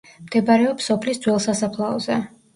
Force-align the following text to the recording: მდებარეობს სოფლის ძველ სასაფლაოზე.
მდებარეობს 0.27 0.87
სოფლის 0.93 1.21
ძველ 1.27 1.39
სასაფლაოზე. 1.47 2.19